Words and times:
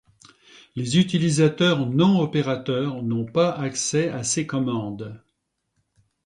Les 0.75 0.97
utilisateurs 0.97 1.85
non-opérateurs 1.85 3.03
n'ont 3.03 3.27
pas 3.27 3.51
accès 3.51 4.09
à 4.09 4.23
ces 4.23 4.47
commandes. 4.47 5.21